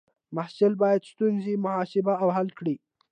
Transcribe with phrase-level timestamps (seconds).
[0.35, 2.75] محصل باید ستونزې محاسبه او حل کړي.